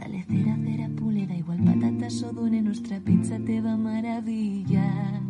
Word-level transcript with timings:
Dale 0.00 0.24
cera, 0.24 0.56
cera, 0.64 0.88
pule, 0.96 1.26
da 1.26 1.34
igual 1.34 1.58
patatas 1.62 2.22
o 2.22 2.32
dune, 2.32 2.62
nuestra 2.62 2.98
pizza 3.00 3.36
te 3.44 3.60
va 3.60 3.72
a 3.72 3.76
maravillar. 3.76 5.20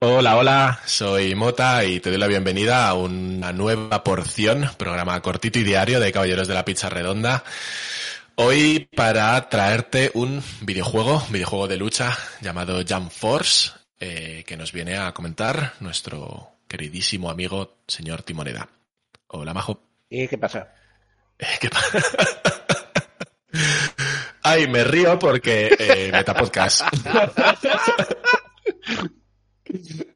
Hola, 0.00 0.36
hola, 0.36 0.80
soy 0.86 1.36
Mota 1.36 1.84
y 1.84 2.00
te 2.00 2.10
doy 2.10 2.18
la 2.18 2.26
bienvenida 2.26 2.88
a 2.88 2.94
una 2.94 3.52
nueva 3.52 4.02
porción, 4.02 4.68
programa 4.76 5.20
cortito 5.22 5.60
y 5.60 5.62
diario 5.62 6.00
de 6.00 6.10
Caballeros 6.10 6.48
de 6.48 6.54
la 6.54 6.64
Pizza 6.64 6.88
Redonda. 6.88 7.44
Hoy 8.34 8.88
para 8.96 9.48
traerte 9.48 10.10
un 10.14 10.42
videojuego, 10.62 11.22
un 11.26 11.32
videojuego 11.32 11.68
de 11.68 11.76
lucha 11.76 12.18
llamado 12.40 12.82
Jump 12.88 13.12
Force, 13.12 13.70
eh, 14.00 14.42
que 14.44 14.56
nos 14.56 14.72
viene 14.72 14.96
a 14.96 15.12
comentar 15.12 15.74
nuestro 15.78 16.54
queridísimo 16.66 17.30
amigo 17.30 17.76
señor 17.86 18.24
Timoneda. 18.24 18.68
Hola, 19.28 19.54
Majo. 19.54 19.80
¿Y 20.08 20.26
qué 20.26 20.38
pasa? 20.38 20.72
Eh, 21.38 21.46
¿Qué 21.60 21.70
pasa? 21.70 22.00
Ay, 24.50 24.66
me 24.66 24.82
río 24.82 25.16
porque 25.18 25.74
eh, 25.78 26.10
Metapodcast. 26.10 26.82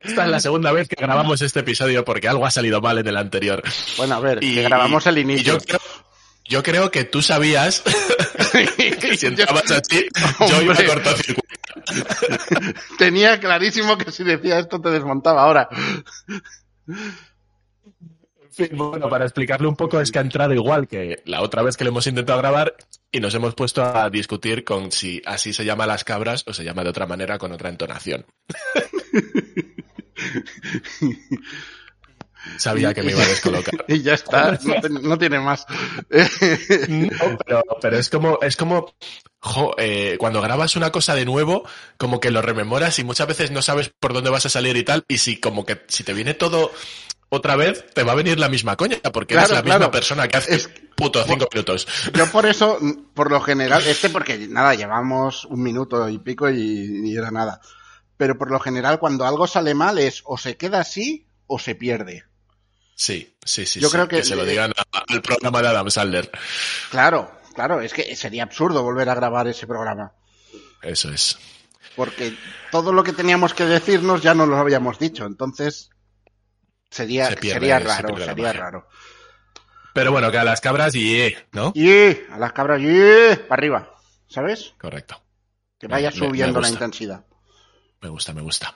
Esta 0.00 0.24
es 0.24 0.30
la 0.30 0.40
segunda 0.40 0.72
vez 0.72 0.88
que 0.88 0.96
grabamos 0.96 1.40
este 1.40 1.60
episodio 1.60 2.04
porque 2.04 2.26
algo 2.26 2.44
ha 2.44 2.50
salido 2.50 2.80
mal 2.80 2.98
en 2.98 3.06
el 3.06 3.16
anterior. 3.16 3.62
Bueno, 3.96 4.16
a 4.16 4.20
ver, 4.20 4.40
que 4.40 4.62
grabamos 4.62 5.06
el 5.06 5.18
y 5.18 5.20
inicio. 5.20 5.52
yo, 5.52 5.58
creo, 5.60 5.80
yo 6.44 6.62
creo 6.64 6.90
que 6.90 7.04
tú 7.04 7.22
sabías 7.22 7.82
que 8.52 9.16
si 9.16 9.26
entrabas 9.26 9.70
así, 9.70 10.04
yo 10.50 10.62
iba 10.62 10.74
a 10.74 10.84
cortocircuito. 10.84 11.54
Tenía 12.98 13.38
clarísimo 13.38 13.96
que 13.96 14.10
si 14.10 14.24
decía 14.24 14.58
esto 14.58 14.80
te 14.80 14.90
desmontaba 14.90 15.44
ahora. 15.44 15.68
Bueno, 18.72 19.08
para 19.08 19.24
explicarle 19.24 19.66
un 19.68 19.76
poco 19.76 20.00
es 20.00 20.10
que 20.12 20.18
ha 20.18 20.22
entrado 20.22 20.54
igual 20.54 20.86
que 20.88 21.22
la 21.24 21.42
otra 21.42 21.62
vez 21.62 21.76
que 21.76 21.84
lo 21.84 21.90
hemos 21.90 22.06
intentado 22.06 22.38
grabar 22.38 22.74
y 23.10 23.20
nos 23.20 23.34
hemos 23.34 23.54
puesto 23.54 23.82
a 23.82 24.08
discutir 24.10 24.64
con 24.64 24.92
si 24.92 25.22
así 25.26 25.52
se 25.52 25.64
llama 25.64 25.86
las 25.86 26.04
cabras 26.04 26.44
o 26.46 26.52
se 26.52 26.64
llama 26.64 26.84
de 26.84 26.90
otra 26.90 27.06
manera 27.06 27.38
con 27.38 27.52
otra 27.52 27.68
entonación. 27.68 28.26
Sabía 32.58 32.92
que 32.92 33.02
me 33.02 33.12
iba 33.12 33.22
a 33.22 33.26
descolocar. 33.26 33.86
Y 33.88 34.02
ya 34.02 34.12
está, 34.14 34.58
no, 34.62 34.80
te- 34.80 34.90
no 34.90 35.16
tiene 35.18 35.40
más. 35.40 35.64
No, 36.88 37.38
pero, 37.46 37.62
pero 37.80 37.98
es 37.98 38.10
como, 38.10 38.38
es 38.42 38.56
como, 38.56 38.94
jo, 39.40 39.74
eh, 39.78 40.16
cuando 40.18 40.42
grabas 40.42 40.76
una 40.76 40.92
cosa 40.92 41.14
de 41.14 41.24
nuevo, 41.24 41.64
como 41.96 42.20
que 42.20 42.30
lo 42.30 42.42
rememoras 42.42 42.98
y 42.98 43.04
muchas 43.04 43.26
veces 43.28 43.50
no 43.50 43.62
sabes 43.62 43.90
por 43.98 44.12
dónde 44.12 44.28
vas 44.28 44.44
a 44.44 44.50
salir 44.50 44.76
y 44.76 44.84
tal, 44.84 45.04
y 45.08 45.18
si 45.18 45.40
como 45.40 45.64
que 45.64 45.80
si 45.88 46.04
te 46.04 46.12
viene 46.12 46.34
todo 46.34 46.70
otra 47.34 47.56
vez, 47.56 47.84
te 47.94 48.02
va 48.02 48.12
a 48.12 48.14
venir 48.16 48.38
la 48.38 48.48
misma 48.48 48.76
coña, 48.76 48.98
porque 49.12 49.34
eres 49.34 49.48
Claro, 49.48 49.66
la 49.66 49.74
misma 49.74 49.90
persona 49.90 50.28
que 50.28 50.36
hace 50.38 50.54
Es- 50.54 50.70
puto 50.96 51.22
cinco 51.24 51.48
minutos. 51.52 51.86
Yo 52.14 52.30
por 52.30 52.46
eso, 52.46 52.78
por 53.14 53.30
lo 53.30 53.40
general, 53.40 53.82
este 53.86 54.08
porque 54.10 54.38
nada, 54.48 54.74
llevamos 54.74 55.44
un 55.44 55.62
minuto 55.62 56.08
y 56.08 56.18
pico 56.18 56.48
y, 56.50 57.10
y 57.10 57.16
era 57.16 57.30
nada. 57.30 57.60
Pero 58.16 58.38
por 58.38 58.50
lo 58.50 58.60
general, 58.60 58.98
cuando 58.98 59.26
algo 59.26 59.46
sale 59.46 59.74
mal 59.74 59.98
es 59.98 60.22
o 60.24 60.38
se 60.38 60.56
queda 60.56 60.80
así 60.80 61.26
o 61.46 61.58
se 61.58 61.74
pierde. 61.74 62.24
Sí, 62.94 63.36
sí, 63.44 63.66
sí. 63.66 63.80
Yo 63.80 63.88
sí, 63.88 63.92
creo 63.94 64.06
que- 64.08 64.22
se 64.22 64.36
lo 64.36 64.44
digan 64.44 64.72
a- 64.76 65.04
al 65.12 65.20
programa 65.20 65.60
de 65.62 65.68
Adam 65.68 65.90
Sandler. 65.90 66.30
Claro, 66.90 67.40
claro, 67.54 67.80
es 67.80 67.92
que 67.92 68.14
sería 68.14 68.44
absurdo 68.44 68.82
volver 68.84 69.08
a 69.08 69.14
grabar 69.16 69.48
ese 69.48 69.66
programa. 69.66 70.12
Eso 70.82 71.10
es. 71.10 71.36
Porque 71.96 72.36
todo 72.70 72.92
lo 72.92 73.02
que 73.04 73.12
teníamos 73.12 73.54
que 73.54 73.64
decirnos 73.64 74.22
ya 74.22 74.34
no 74.34 74.46
lo 74.46 74.56
habíamos 74.58 74.98
dicho. 74.98 75.26
Entonces, 75.26 75.90
sería, 76.94 77.28
Se 77.28 77.36
pierde- 77.36 77.52
sería 77.54 77.78
se 77.80 77.84
raro, 77.84 78.16
sería 78.16 78.52
raro. 78.52 78.88
Pero 79.92 80.10
bueno, 80.12 80.30
que 80.30 80.38
a 80.38 80.44
las 80.44 80.60
cabras 80.60 80.94
y, 80.94 81.20
eh, 81.20 81.36
¿no? 81.52 81.72
Y 81.74 81.90
a 82.30 82.38
las 82.38 82.52
cabras, 82.52 82.80
y 82.82 83.36
para 83.48 83.54
arriba, 83.60 83.94
¿sabes? 84.26 84.74
Correcto. 84.78 85.20
Que 85.78 85.86
vaya 85.86 86.10
Me- 86.10 86.16
me- 86.16 86.20
me 86.22 86.26
subiendo 86.28 86.60
la 86.60 86.68
intensidad. 86.68 87.24
Me 88.00 88.08
gusta, 88.08 88.32
me 88.32 88.40
gusta. 88.42 88.72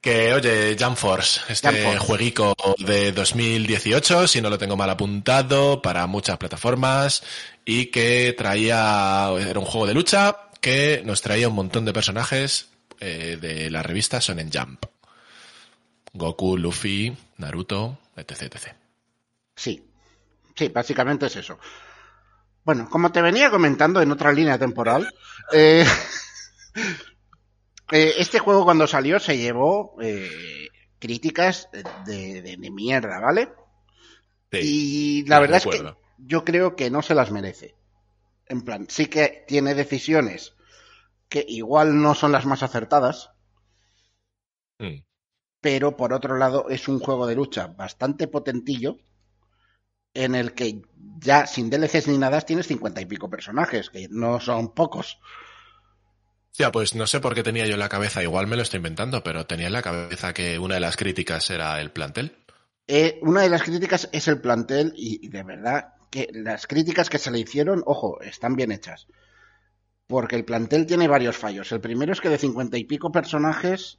Que, 0.00 0.32
oye, 0.32 0.76
Jump 0.78 0.96
Force, 0.96 1.40
este 1.48 1.68
Jump 1.68 1.80
Force. 1.82 1.98
jueguico 1.98 2.54
de 2.78 3.12
2018, 3.12 4.28
si 4.28 4.40
no 4.40 4.50
lo 4.50 4.58
tengo 4.58 4.76
mal 4.76 4.90
apuntado, 4.90 5.82
para 5.82 6.06
muchas 6.06 6.38
plataformas, 6.38 7.22
y 7.64 7.86
que 7.86 8.34
traía, 8.36 9.28
era 9.38 9.58
un 9.58 9.64
juego 9.64 9.86
de 9.86 9.94
lucha 9.94 10.36
que 10.60 11.02
nos 11.04 11.20
traía 11.22 11.48
un 11.48 11.54
montón 11.54 11.84
de 11.84 11.92
personajes 11.92 12.68
eh, 13.00 13.38
de 13.40 13.70
la 13.70 13.82
revista 13.82 14.20
Sonen 14.20 14.50
Jump. 14.52 14.84
Goku, 16.12 16.56
Luffy, 16.56 17.16
Naruto, 17.36 17.98
etc, 18.16 18.42
etc. 18.42 18.74
Sí, 19.56 19.90
sí, 20.54 20.68
básicamente 20.68 21.26
es 21.26 21.36
eso. 21.36 21.58
Bueno, 22.64 22.88
como 22.90 23.10
te 23.12 23.22
venía 23.22 23.50
comentando 23.50 24.00
en 24.02 24.10
otra 24.12 24.32
línea 24.32 24.58
temporal, 24.58 25.12
eh, 25.52 25.84
eh, 27.92 28.14
este 28.18 28.38
juego 28.38 28.64
cuando 28.64 28.86
salió 28.86 29.18
se 29.20 29.38
llevó 29.38 29.96
eh, 30.00 30.68
críticas 30.98 31.68
de, 31.72 32.42
de- 32.42 32.56
de 32.56 32.70
mierda, 32.70 33.20
¿vale? 33.20 33.48
Sí, 34.52 35.22
y 35.22 35.28
la 35.28 35.40
verdad 35.40 35.58
es 35.58 35.64
que 35.64 35.70
yo 36.18 36.44
creo 36.44 36.74
que 36.76 36.90
no 36.90 37.02
se 37.02 37.14
las 37.14 37.30
merece. 37.30 37.74
En 38.46 38.62
plan, 38.62 38.86
sí 38.88 39.06
que 39.06 39.44
tiene 39.46 39.74
decisiones 39.74 40.54
que 41.28 41.44
igual 41.46 42.00
no 42.00 42.14
son 42.14 42.32
las 42.32 42.46
más 42.46 42.62
acertadas, 42.62 43.30
Mm. 44.80 45.02
Pero 45.60 45.96
por 45.96 46.12
otro 46.12 46.36
lado 46.36 46.68
es 46.68 46.88
un 46.88 47.00
juego 47.00 47.26
de 47.26 47.34
lucha 47.34 47.66
bastante 47.68 48.28
potentillo 48.28 48.98
en 50.14 50.34
el 50.34 50.52
que 50.52 50.82
ya 51.18 51.46
sin 51.46 51.70
DLCs 51.70 52.08
ni 52.08 52.18
nada 52.18 52.40
tienes 52.40 52.66
cincuenta 52.66 53.00
y 53.00 53.06
pico 53.06 53.28
personajes, 53.28 53.90
que 53.90 54.08
no 54.10 54.40
son 54.40 54.74
pocos. 54.74 55.20
Ya, 56.54 56.72
pues 56.72 56.94
no 56.94 57.06
sé 57.06 57.20
por 57.20 57.34
qué 57.34 57.42
tenía 57.42 57.66
yo 57.66 57.74
en 57.74 57.78
la 57.78 57.88
cabeza, 57.88 58.22
igual 58.22 58.46
me 58.46 58.56
lo 58.56 58.62
estoy 58.62 58.78
inventando, 58.78 59.22
pero 59.22 59.46
tenía 59.46 59.68
en 59.68 59.72
la 59.72 59.82
cabeza 59.82 60.32
que 60.32 60.58
una 60.58 60.74
de 60.74 60.80
las 60.80 60.96
críticas 60.96 61.48
era 61.50 61.80
el 61.80 61.92
plantel. 61.92 62.36
Eh, 62.86 63.18
una 63.22 63.42
de 63.42 63.50
las 63.50 63.62
críticas 63.62 64.08
es 64.12 64.26
el 64.28 64.40
plantel 64.40 64.92
y, 64.96 65.24
y 65.24 65.28
de 65.28 65.42
verdad 65.42 65.94
que 66.10 66.28
las 66.32 66.66
críticas 66.66 67.10
que 67.10 67.18
se 67.18 67.30
le 67.30 67.38
hicieron, 67.38 67.82
ojo, 67.86 68.20
están 68.22 68.56
bien 68.56 68.72
hechas. 68.72 69.06
Porque 70.06 70.36
el 70.36 70.44
plantel 70.44 70.86
tiene 70.86 71.06
varios 71.06 71.36
fallos. 71.36 71.70
El 71.70 71.80
primero 71.80 72.12
es 72.12 72.20
que 72.20 72.30
de 72.30 72.38
cincuenta 72.38 72.78
y 72.78 72.84
pico 72.84 73.12
personajes, 73.12 73.98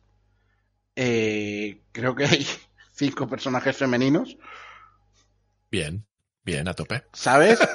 eh, 1.01 1.81
creo 1.93 2.13
que 2.13 2.25
hay 2.25 2.45
cinco 2.91 3.25
personajes 3.25 3.77
femeninos. 3.77 4.37
Bien, 5.71 6.05
bien, 6.43 6.67
a 6.67 6.73
tope. 6.73 7.03
¿Sabes? 7.13 7.59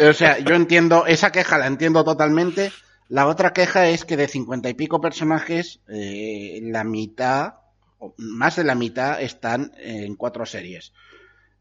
O 0.00 0.14
sea, 0.14 0.38
yo 0.38 0.54
entiendo, 0.54 1.04
esa 1.04 1.30
queja 1.30 1.58
la 1.58 1.66
entiendo 1.66 2.02
totalmente. 2.04 2.72
La 3.10 3.26
otra 3.26 3.52
queja 3.52 3.88
es 3.88 4.06
que 4.06 4.16
de 4.16 4.28
cincuenta 4.28 4.70
y 4.70 4.72
pico 4.72 4.98
personajes, 4.98 5.80
eh, 5.88 6.58
la 6.62 6.84
mitad, 6.84 7.56
o 7.98 8.14
más 8.16 8.56
de 8.56 8.64
la 8.64 8.74
mitad, 8.74 9.20
están 9.20 9.72
en 9.76 10.16
cuatro 10.16 10.46
series. 10.46 10.94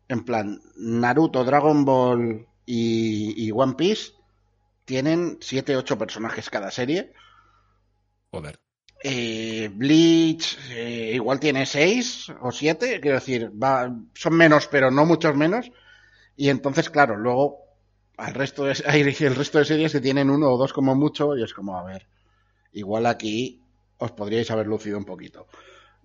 En 0.08 0.24
plan, 0.24 0.62
Naruto, 0.78 1.44
Dragon 1.44 1.84
Ball 1.84 2.48
y, 2.66 3.34
y 3.46 3.52
One 3.52 3.74
Piece 3.74 4.14
tienen 4.86 5.38
siete, 5.42 5.76
ocho 5.76 5.98
personajes 5.98 6.50
cada 6.50 6.72
serie. 6.72 7.12
Joder. 8.32 8.58
Eh, 9.02 9.70
Bleach 9.74 10.58
eh, 10.72 11.12
igual 11.16 11.40
tiene 11.40 11.66
seis 11.66 12.30
o 12.42 12.52
siete, 12.52 13.00
quiero 13.00 13.18
decir, 13.20 13.52
va, 13.52 13.96
son 14.14 14.36
menos, 14.36 14.68
pero 14.68 14.92
no 14.92 15.06
muchos 15.06 15.36
menos. 15.36 15.72
Y 16.36 16.50
entonces, 16.50 16.90
claro, 16.90 17.18
luego 17.18 17.60
al 18.18 18.34
resto 18.34 18.66
de, 18.66 18.74
el 19.20 19.36
resto 19.36 19.60
de 19.60 19.66
series 19.66 19.94
que 19.94 20.02
tienen 20.02 20.30
uno 20.30 20.50
o 20.52 20.58
dos 20.58 20.74
como 20.74 20.96
mucho, 20.96 21.38
y 21.38 21.44
es 21.44 21.54
como, 21.54 21.78
a 21.78 21.84
ver, 21.84 22.08
igual 22.74 23.06
aquí 23.06 23.62
os 23.98 24.12
podríais 24.12 24.52
haber 24.52 24.68
lucido 24.68 24.98
un 24.98 25.06
poquito, 25.06 25.48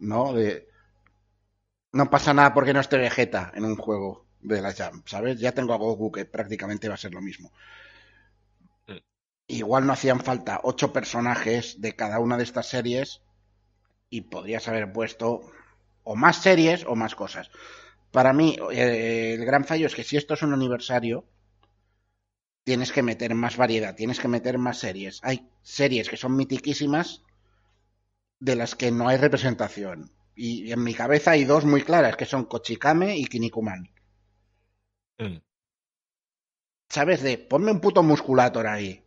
¿no? 0.01 0.33
De, 0.35 0.69
no 1.93 2.11
pasa 2.11 2.35
nada 2.35 2.53
porque 2.53 2.75
no 2.75 2.81
esté 2.81 2.99
Vegeta 2.99 3.53
en 3.55 3.65
un 3.65 3.77
juego 3.77 4.27
de 4.41 4.61
la 4.61 4.73
Jam, 4.73 5.03
¿sabes? 5.07 5.39
Ya 5.41 5.53
tengo 5.53 5.73
a 5.73 5.79
Goku 5.79 6.13
que 6.13 6.25
prácticamente 6.25 6.89
va 6.89 6.95
a 6.95 6.99
ser 6.99 7.15
lo 7.15 7.23
mismo. 7.23 7.53
Igual 9.47 9.87
no 9.87 9.93
hacían 9.93 10.21
falta 10.21 10.61
ocho 10.63 10.93
personajes 10.93 11.81
de 11.81 11.95
cada 11.95 12.19
una 12.19 12.37
de 12.37 12.45
estas 12.45 12.69
series 12.69 13.23
y 14.09 14.23
podrías 14.23 14.69
haber 14.69 14.93
puesto 14.93 15.43
o 16.03 16.17
más 16.17 16.43
series 16.43 16.85
o 16.87 16.95
más 16.95 17.15
cosas. 17.15 17.51
Para 18.11 18.33
mí, 18.33 18.57
eh, 18.73 19.35
el 19.35 19.45
gran 19.45 19.65
fallo 19.65 19.87
es 19.87 19.95
que 19.95 20.05
si 20.05 20.17
esto 20.17 20.35
es 20.35 20.43
un 20.43 20.53
aniversario, 20.53 21.27
tienes 22.65 22.93
que 22.93 23.03
meter 23.03 23.35
más 23.35 23.57
variedad, 23.57 23.95
tienes 23.95 24.21
que 24.21 24.29
meter 24.29 24.59
más 24.59 24.79
series. 24.79 25.21
Hay 25.23 25.49
series 25.63 26.09
que 26.09 26.17
son 26.17 26.37
mitiquísimas 26.37 27.23
de 28.41 28.57
las 28.57 28.75
que 28.75 28.91
no 28.91 29.09
hay 29.09 29.19
representación. 29.19 30.13
Y 30.35 30.73
en 30.73 30.83
mi 30.83 30.95
cabeza 30.95 31.33
hay 31.33 31.45
dos 31.45 31.65
muy 31.65 31.83
claras, 31.83 32.17
que 32.17 32.27
son 32.27 32.45
Kochikame 32.45 33.17
y 33.17 33.27
Kinikuman. 33.27 33.91
Mm. 35.19 35.39
¿Sabes? 36.89 37.23
De 37.23 37.39
ponme 37.39 37.73
un 37.73 37.81
puto 37.81 38.03
musculator 38.03 38.67
ahí. 38.67 39.04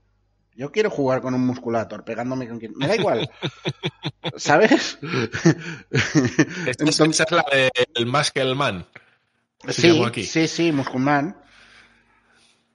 Yo 0.57 0.71
quiero 0.71 0.89
jugar 0.89 1.21
con 1.21 1.35
un 1.35 1.45
musculator, 1.45 2.03
pegándome 2.03 2.47
con 2.49 2.57
quien. 2.59 2.73
Me 2.75 2.87
da 2.87 2.95
igual. 2.95 3.29
¿Sabes? 4.37 4.97
Esta 6.65 6.83
es- 6.83 6.99
esa 6.99 7.23
es 7.23 7.31
la 7.31 7.45
del 7.95 8.05
más 8.07 8.31
que 8.31 8.41
el 8.41 8.55
man. 8.55 8.85
Sí, 9.69 10.03
aquí. 10.03 10.23
sí, 10.23 10.47
sí, 10.47 10.71
Musculman. 10.71 11.37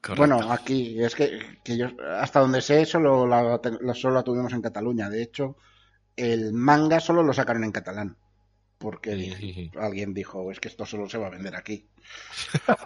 Correcto. 0.00 0.16
Bueno, 0.36 0.52
aquí 0.52 1.02
es 1.02 1.14
que, 1.14 1.58
que 1.64 1.76
yo 1.76 1.88
hasta 2.18 2.40
donde 2.40 2.60
sé 2.60 2.84
solo 2.86 3.26
la, 3.26 3.60
la- 3.80 3.94
solo 3.94 4.14
la 4.14 4.22
tuvimos 4.22 4.52
en 4.52 4.62
Cataluña. 4.62 5.08
De 5.10 5.22
hecho, 5.22 5.56
el 6.16 6.52
manga 6.52 7.00
solo 7.00 7.22
lo 7.22 7.32
sacaron 7.32 7.64
en 7.64 7.72
catalán. 7.72 8.16
Porque 8.82 9.70
alguien 9.80 10.12
dijo, 10.12 10.50
es 10.50 10.58
que 10.58 10.66
esto 10.66 10.84
solo 10.84 11.08
se 11.08 11.16
va 11.16 11.28
a 11.28 11.30
vender 11.30 11.54
aquí. 11.54 11.86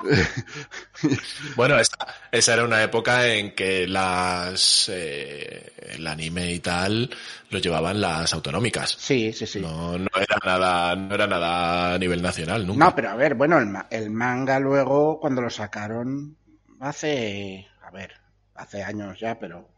Bueno, 1.57 1.79
esa, 1.79 1.97
esa 2.31 2.55
era 2.55 2.65
una 2.65 2.83
época 2.83 3.27
en 3.27 3.55
que 3.55 3.87
las 3.87 4.91
eh, 4.93 5.73
el 5.95 6.07
anime 6.07 6.53
y 6.53 6.61
tal 6.61 7.11
lo 7.51 7.59
llevaban 7.59 8.01
las 8.01 8.33
autonómicas. 8.35 8.97
Sí, 8.99 9.33
sí, 9.33 9.47
sí. 9.47 9.61
No, 9.61 9.99
no 9.99 10.09
era 10.15 10.37
nada, 10.45 10.97
no 10.97 11.15
era 11.15 11.27
nada 11.27 11.95
a 11.95 11.99
nivel 11.99 12.23
nacional, 12.23 12.67
nunca. 12.67 12.85
No, 12.85 12.95
pero 12.95 13.11
a 13.11 13.17
ver, 13.17 13.35
bueno, 13.35 13.59
el, 13.59 13.75
el 13.91 14.11
manga 14.11 14.59
luego, 14.61 15.19
cuando 15.19 15.41
lo 15.43 15.51
sacaron, 15.51 16.37
hace, 16.81 17.67
a 17.83 17.91
ver, 17.91 18.13
hace 18.55 18.83
años 18.83 19.19
ya, 19.19 19.39
pero 19.39 19.76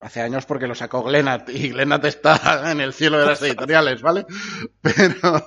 hace 0.00 0.20
años 0.20 0.46
porque 0.46 0.66
lo 0.66 0.74
sacó 0.74 1.02
Glenat 1.02 1.48
y 1.50 1.70
Glenat 1.70 2.04
está 2.04 2.70
en 2.70 2.80
el 2.80 2.92
cielo 2.92 3.18
de 3.18 3.26
las 3.26 3.42
editoriales, 3.42 4.02
¿vale? 4.02 4.26
Pero, 4.82 5.44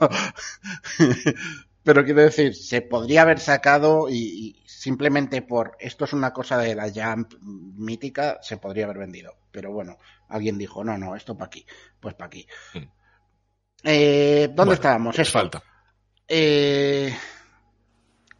pero 1.83 2.03
quiero 2.03 2.21
decir, 2.21 2.55
se 2.55 2.81
podría 2.81 3.23
haber 3.23 3.39
sacado 3.39 4.09
y, 4.09 4.15
y 4.15 4.63
simplemente 4.67 5.41
por 5.41 5.75
esto 5.79 6.05
es 6.05 6.13
una 6.13 6.33
cosa 6.33 6.57
de 6.57 6.75
la 6.75 6.91
Jump 6.91 7.33
mítica, 7.41 8.37
se 8.41 8.57
podría 8.57 8.85
haber 8.85 8.99
vendido. 8.99 9.37
Pero 9.51 9.71
bueno, 9.71 9.97
alguien 10.27 10.57
dijo, 10.57 10.83
no, 10.83 10.97
no, 10.97 11.15
esto 11.15 11.35
para 11.37 11.47
aquí, 11.47 11.65
pues 11.99 12.13
para 12.15 12.27
aquí. 12.27 12.47
Mm. 12.73 12.83
Eh, 13.83 14.49
¿Dónde 14.53 14.73
Bueno, 14.73 14.73
estábamos? 14.73 15.17
es 15.17 15.31
falta. 15.31 15.63
Eh, 16.27 17.13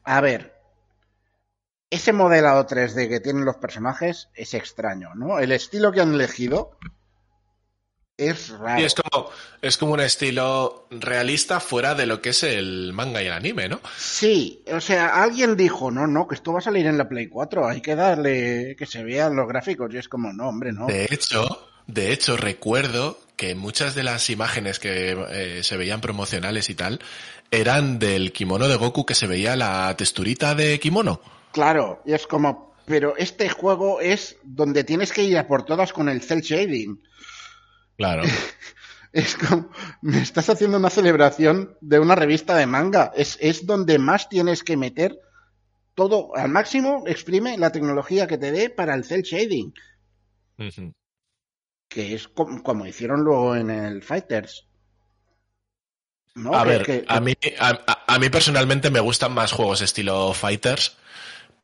a 0.03 0.21
ver, 0.21 0.58
ese 1.89 2.13
modelado 2.13 2.67
3D 2.67 3.09
que 3.09 3.19
tienen 3.19 3.45
los 3.45 3.57
personajes 3.57 4.29
es 4.35 4.53
extraño, 4.53 5.15
¿no? 5.15 5.39
El 5.39 5.51
estilo 5.51 5.91
que 5.91 6.01
han 6.01 6.13
elegido 6.13 6.77
es 8.15 8.49
raro. 8.49 8.81
Y 8.81 8.83
es 8.83 8.95
como, 8.95 9.29
es 9.61 9.77
como 9.77 9.93
un 9.93 10.01
estilo 10.01 10.87
realista 10.91 11.59
fuera 11.59 11.95
de 11.95 12.05
lo 12.05 12.21
que 12.21 12.29
es 12.29 12.43
el 12.43 12.91
manga 12.93 13.23
y 13.23 13.27
el 13.27 13.33
anime, 13.33 13.69
¿no? 13.69 13.79
Sí, 13.97 14.63
o 14.71 14.81
sea, 14.81 15.23
alguien 15.23 15.55
dijo, 15.55 15.89
no, 15.89 16.05
no, 16.05 16.27
que 16.27 16.35
esto 16.35 16.53
va 16.53 16.59
a 16.59 16.63
salir 16.63 16.85
en 16.85 16.97
la 16.97 17.07
Play 17.07 17.27
4, 17.27 17.67
hay 17.67 17.81
que 17.81 17.95
darle 17.95 18.75
que 18.77 18.85
se 18.85 19.03
vean 19.03 19.35
los 19.35 19.47
gráficos. 19.47 19.91
Y 19.93 19.97
es 19.97 20.09
como, 20.09 20.33
no, 20.33 20.49
hombre, 20.49 20.73
no. 20.73 20.85
De 20.85 21.07
hecho, 21.09 21.69
de 21.87 22.11
hecho, 22.11 22.37
recuerdo 22.37 23.19
que 23.35 23.55
muchas 23.55 23.95
de 23.95 24.03
las 24.03 24.29
imágenes 24.29 24.79
que 24.79 25.17
eh, 25.31 25.63
se 25.63 25.77
veían 25.77 26.01
promocionales 26.01 26.69
y 26.69 26.75
tal 26.75 26.99
eran 27.51 27.97
del 27.97 28.33
kimono 28.33 28.67
de 28.67 28.75
Goku 28.75 29.05
que 29.05 29.15
se 29.15 29.27
veía 29.27 29.55
la 29.55 29.95
texturita 29.97 30.55
de 30.55 30.77
kimono. 30.79 31.21
Claro, 31.51 32.01
y 32.05 32.13
es 32.13 32.27
como, 32.27 32.75
pero 32.85 33.15
este 33.17 33.49
juego 33.49 34.01
es 34.01 34.37
donde 34.43 34.83
tienes 34.83 35.11
que 35.11 35.23
ir 35.23 35.37
a 35.37 35.47
por 35.47 35.65
todas 35.65 35.93
con 35.93 36.09
el 36.09 36.21
cel 36.21 36.41
shading. 36.41 37.01
Claro. 37.97 38.23
Es 39.11 39.35
como, 39.35 39.71
me 40.03 40.21
estás 40.21 40.51
haciendo 40.51 40.77
una 40.77 40.91
celebración 40.91 41.75
de 41.81 41.97
una 41.97 42.13
revista 42.13 42.55
de 42.55 42.67
manga. 42.67 43.11
Es, 43.15 43.39
es 43.41 43.65
donde 43.65 43.97
más 43.97 44.29
tienes 44.29 44.63
que 44.63 44.77
meter 44.77 45.17
todo 45.95 46.35
al 46.35 46.49
máximo, 46.49 47.03
exprime 47.07 47.57
la 47.57 47.71
tecnología 47.71 48.27
que 48.27 48.37
te 48.37 48.51
dé 48.51 48.69
para 48.69 48.93
el 48.93 49.03
cel 49.05 49.23
shading, 49.23 49.73
que 51.87 52.13
es 52.13 52.27
com- 52.27 52.61
como 52.61 52.85
hicieron 52.85 53.21
luego 53.21 53.55
en 53.55 53.71
el 53.71 54.03
Fighters. 54.03 54.67
¿No? 56.35 56.53
A 56.53 56.63
Que- 56.63 56.69
ver, 56.69 56.83
que- 56.85 57.05
a 57.07 57.19
mí, 57.19 57.33
a- 57.59 58.03
a 58.07 58.19
mí 58.19 58.29
personalmente 58.29 58.91
me 58.91 58.99
gustan 58.99 59.33
más 59.33 59.51
juegos 59.51 59.81
estilo 59.81 60.33
Fighters 60.35 60.95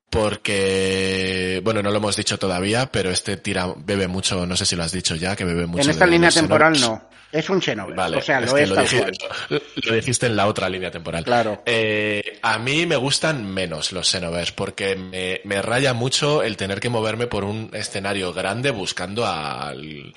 porque, 0.10 1.62
bueno, 1.64 1.82
no 1.84 1.92
lo 1.92 1.98
hemos 1.98 2.16
dicho 2.16 2.38
todavía, 2.38 2.86
pero 2.92 3.10
este 3.12 3.38
tira, 3.38 3.74
bebe 3.78 4.08
mucho, 4.08 4.46
no 4.46 4.56
sé 4.56 4.66
si 4.66 4.76
lo 4.76 4.84
has 4.84 4.92
dicho 4.92 5.16
ya, 5.16 5.36
que 5.36 5.44
bebe 5.46 5.66
mucho. 5.66 5.84
en 5.84 5.90
esta 5.90 6.06
de 6.06 6.12
línea 6.12 6.32
temporal 6.32 6.80
no. 6.80 7.10
Es 7.32 7.50
un 7.50 7.62
Xenoverse. 7.62 7.98
Vale, 7.98 8.18
o 8.18 8.22
sea, 8.22 8.40
lo 8.40 8.56
es 8.56 8.70
lo, 8.70 9.60
lo 9.90 9.94
dijiste 9.96 10.28
en 10.28 10.38
la 10.38 10.48
otra 10.48 10.70
línea 10.70 10.90
temporal. 10.90 11.26
Claro. 11.26 11.64
Eh, 11.66 12.40
a 12.42 12.58
mí 12.60 12.86
me 12.86 12.96
gustan 12.96 13.46
menos 13.46 13.92
los 13.92 14.10
Xenoverse 14.10 14.54
porque 14.56 14.96
me, 14.96 15.42
me 15.44 15.62
raya 15.62 15.94
mucho 15.94 16.44
el 16.44 16.56
tener 16.56 16.80
que 16.80 16.88
moverme 16.88 17.28
por 17.28 17.44
un 17.44 17.72
escenario 17.74 18.32
grande 18.32 18.72
buscando 18.72 19.26
al, 19.26 20.14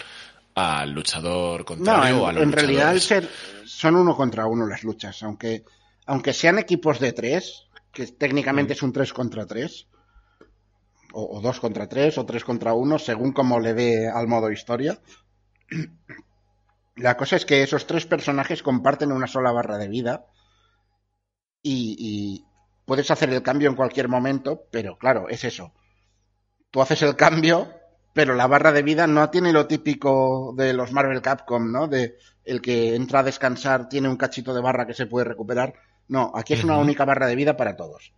al 0.54 0.90
luchador 0.92 1.60
No, 1.60 1.64
contrario 1.66 2.22
o 2.22 2.26
a 2.26 2.30
en, 2.30 2.34
los 2.36 2.44
en 2.44 2.52
realidad 2.52 2.92
luchadores. 2.94 3.04
ser- 3.04 3.28
son 3.66 3.96
uno 3.96 4.14
contra 4.16 4.46
uno 4.46 4.66
las 4.66 4.84
luchas, 4.84 5.20
aunque, 5.24 5.64
aunque 6.06 6.32
sean 6.32 6.58
equipos 6.60 7.00
de 7.00 7.12
tres, 7.12 7.64
que 7.92 8.06
técnicamente 8.06 8.72
es 8.72 8.82
un 8.82 8.92
tres 8.92 9.12
contra 9.12 9.46
tres, 9.46 9.88
o, 11.12 11.38
o 11.38 11.40
dos 11.40 11.60
contra 11.60 11.88
tres, 11.88 12.18
o 12.18 12.26
tres 12.26 12.44
contra 12.44 12.74
uno, 12.74 12.98
según 12.98 13.32
como 13.32 13.60
le 13.60 13.74
dé 13.74 14.08
al 14.08 14.28
modo 14.28 14.50
historia. 14.50 15.00
La 16.96 17.16
cosa 17.16 17.36
es 17.36 17.46
que 17.46 17.62
esos 17.62 17.86
tres 17.86 18.06
personajes 18.06 18.62
comparten 18.62 19.12
una 19.12 19.26
sola 19.26 19.52
barra 19.52 19.78
de 19.78 19.88
vida 19.88 20.26
y, 21.62 21.96
y 21.98 22.44
puedes 22.84 23.10
hacer 23.10 23.30
el 23.30 23.42
cambio 23.42 23.68
en 23.68 23.76
cualquier 23.76 24.08
momento, 24.08 24.64
pero 24.70 24.98
claro, 24.98 25.28
es 25.28 25.44
eso. 25.44 25.72
Tú 26.70 26.82
haces 26.82 27.02
el 27.02 27.16
cambio, 27.16 27.72
pero 28.14 28.34
la 28.34 28.46
barra 28.46 28.72
de 28.72 28.82
vida 28.82 29.06
no 29.06 29.30
tiene 29.30 29.52
lo 29.52 29.66
típico 29.66 30.54
de 30.56 30.72
los 30.72 30.92
Marvel 30.92 31.22
Capcom, 31.22 31.70
¿no? 31.70 31.86
De 31.86 32.16
el 32.44 32.60
que 32.60 32.94
entra 32.94 33.20
a 33.20 33.22
descansar 33.22 33.88
tiene 33.88 34.08
un 34.08 34.16
cachito 34.16 34.52
de 34.54 34.60
barra 34.60 34.86
que 34.86 34.94
se 34.94 35.06
puede 35.06 35.24
recuperar. 35.24 35.74
No, 36.08 36.32
aquí 36.34 36.54
es 36.54 36.64
una 36.64 36.78
única 36.78 37.04
barra 37.04 37.26
de 37.26 37.36
vida 37.36 37.56
para 37.56 37.76
todos. 37.76 38.12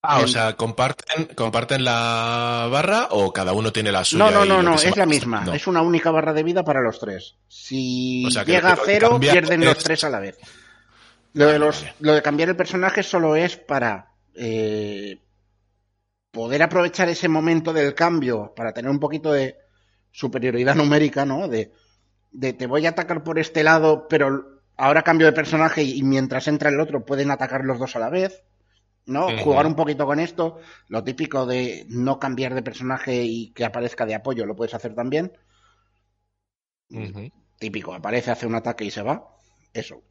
Ah, 0.00 0.20
o 0.20 0.28
sea, 0.28 0.54
¿comparten, 0.56 1.26
¿comparten 1.34 1.84
la 1.84 2.68
barra 2.70 3.08
o 3.10 3.32
cada 3.32 3.52
uno 3.52 3.72
tiene 3.72 3.90
la 3.90 4.04
suya? 4.04 4.24
No, 4.26 4.30
no, 4.30 4.44
no, 4.44 4.62
no, 4.62 4.74
es 4.74 4.96
la 4.96 5.06
misma. 5.06 5.44
No. 5.44 5.52
Es 5.54 5.66
una 5.66 5.82
única 5.82 6.10
barra 6.12 6.32
de 6.32 6.44
vida 6.44 6.62
para 6.64 6.80
los 6.80 7.00
tres. 7.00 7.36
Si 7.48 8.24
O 8.26 8.30
sea, 8.30 8.44
que 8.44 8.52
llega 8.52 8.72
a 8.72 8.78
cero, 8.82 9.18
pierden 9.18 9.64
los 9.64 9.76
es- 9.78 9.84
tres 9.84 10.04
a 10.04 10.10
la 10.10 10.20
vez. 10.20 10.38
Lo 11.34 11.46
de, 11.46 11.58
los, 11.58 11.84
lo 12.00 12.14
de 12.14 12.22
cambiar 12.22 12.48
el 12.48 12.56
personaje 12.56 13.02
solo 13.02 13.36
es 13.36 13.56
para 13.56 14.12
eh, 14.34 15.20
poder 16.30 16.62
aprovechar 16.62 17.08
ese 17.08 17.28
momento 17.28 17.72
del 17.72 17.94
cambio 17.94 18.52
para 18.54 18.72
tener 18.72 18.90
un 18.90 19.00
poquito 19.00 19.32
de 19.32 19.56
superioridad 20.10 20.74
numérica, 20.74 21.24
¿no? 21.24 21.48
De, 21.48 21.72
de 22.30 22.52
te 22.52 22.66
voy 22.66 22.86
a 22.86 22.90
atacar 22.90 23.24
por 23.24 23.38
este 23.38 23.62
lado, 23.64 24.06
pero 24.08 24.57
ahora 24.78 25.02
cambio 25.02 25.26
de 25.26 25.32
personaje 25.34 25.82
y, 25.82 26.02
mientras 26.02 26.48
entra 26.48 26.70
el 26.70 26.80
otro 26.80 27.04
pueden 27.04 27.30
atacar 27.30 27.64
los 27.64 27.78
dos 27.78 27.96
a 27.96 28.00
la 28.00 28.10
vez. 28.10 28.44
¿No? 29.06 29.34
Jugar 29.36 29.66
un 29.66 29.76
poquito 29.76 30.06
con 30.06 30.20
esto. 30.20 30.58
Lo 30.88 31.04
típico 31.04 31.46
de 31.46 31.86
no 31.90 32.18
cambiar 32.20 32.54
de 32.54 32.62
personaje 32.62 33.24
y 33.24 33.52
que 33.52 33.64
aparezca 33.64 34.06
de 34.06 34.14
apoyo, 34.14 34.46
lo 34.46 34.56
puedes 34.56 34.74
hacer 34.74 34.94
también. 34.94 35.32
Típico, 37.58 37.92
aparece, 37.94 38.30
hace 38.30 38.46
un 38.46 38.54
ataque 38.54 38.84
y 38.84 38.90
se 38.90 39.02
va. 39.02 39.16
Eso. 39.72 40.02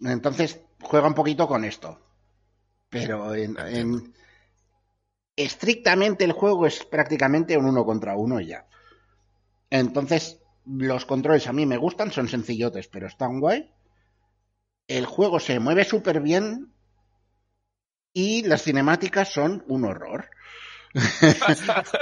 Entonces, 0.00 0.60
juega 0.82 1.08
un 1.08 1.14
poquito 1.14 1.48
con 1.48 1.64
esto. 1.64 2.00
Pero 2.90 3.34
en, 3.34 3.56
en- 3.58 4.14
estrictamente 5.36 6.24
el 6.24 6.32
juego 6.32 6.66
es 6.66 6.84
prácticamente 6.84 7.56
un 7.56 7.66
uno 7.66 7.84
contra 7.86 8.16
uno 8.16 8.40
y 8.40 8.48
ya. 8.48 8.66
Entonces, 9.70 10.40
Los 10.64 11.06
controles 11.06 11.46
a 11.46 11.52
mí 11.52 11.64
me 11.66 11.76
gustan, 11.76 12.10
son 12.10 12.26
sencillotes, 12.28 12.88
pero 12.88 13.06
están 13.06 13.38
guay. 13.38 13.70
El 14.88 15.06
juego 15.06 15.38
se 15.38 15.60
mueve 15.60 15.84
súper 15.84 16.20
bien 16.20 16.72
y 18.12 18.42
las 18.42 18.62
cinemáticas 18.64 19.32
son 19.32 19.64
un 19.68 19.84
horror. 19.84 20.28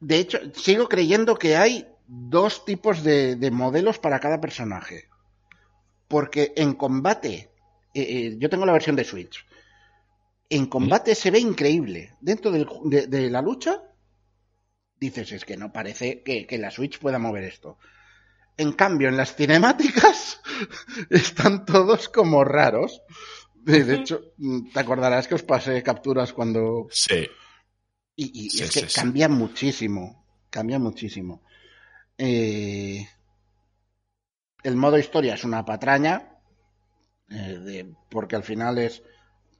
de 0.00 0.16
hecho, 0.18 0.38
sigo 0.54 0.88
creyendo 0.88 1.36
que 1.36 1.56
hay 1.56 1.86
dos 2.06 2.64
tipos 2.64 3.02
de, 3.02 3.36
de 3.36 3.50
modelos 3.50 3.98
para 3.98 4.20
cada 4.20 4.40
personaje. 4.40 5.08
Porque 6.08 6.52
en 6.56 6.74
combate, 6.74 7.50
eh, 7.94 8.02
eh, 8.02 8.36
yo 8.38 8.50
tengo 8.50 8.66
la 8.66 8.72
versión 8.72 8.96
de 8.96 9.04
Switch, 9.04 9.46
en 10.50 10.66
combate 10.66 11.14
se 11.14 11.30
ve 11.30 11.38
increíble. 11.38 12.14
Dentro 12.20 12.50
del- 12.50 12.68
de, 12.84 13.06
de 13.06 13.30
la 13.30 13.40
lucha, 13.40 13.82
dices, 15.00 15.32
es 15.32 15.44
que 15.44 15.56
no 15.56 15.72
parece 15.72 16.22
que, 16.22 16.46
que 16.46 16.58
la 16.58 16.70
Switch 16.70 16.98
pueda 16.98 17.18
mover 17.18 17.44
esto. 17.44 17.78
En 18.60 18.72
cambio, 18.72 19.08
en 19.08 19.16
las 19.16 19.34
cinemáticas 19.34 20.40
están 21.10 21.64
todos 21.64 22.08
como 22.10 22.44
raros. 22.44 23.00
De, 23.54 23.94
hecho, 23.94 24.20
mm, 24.38 24.70
te 24.72 24.80
acordarás 24.80 25.26
que 25.28 25.34
os 25.34 25.42
pasé 25.42 25.82
capturas 25.82 26.32
cuando... 26.32 26.86
Sí. 26.90 27.26
Y, 28.16 28.46
y 28.46 28.50
Sí, 28.50 28.62
es 28.64 28.70
que 28.72 28.80
sí, 28.80 28.86
sí. 28.88 29.00
cambia 29.00 29.28
muchísimo. 29.28 30.24
Cambia 30.50 30.78
muchísimo. 30.78 31.42
Eh, 32.18 33.06
El 34.62 34.76
modo 34.76 34.98
historia 34.98 35.34
es 35.34 35.44
una 35.44 35.64
patraña. 35.64 36.26
eh, 37.30 37.58
de- 37.64 37.94
porque 38.10 38.36
al 38.36 38.42
final 38.42 38.76
es 38.78 39.02